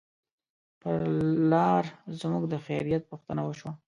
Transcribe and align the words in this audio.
پر 0.81 0.99
لار 1.51 1.85
زموږ 2.19 2.43
د 2.49 2.55
خیریت 2.65 3.03
پوښتنه 3.11 3.41
وشوه. 3.45 3.71